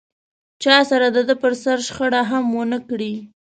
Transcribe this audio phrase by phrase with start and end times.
[0.63, 3.13] چا سره دده پر سر شخړه هم و نه کړي.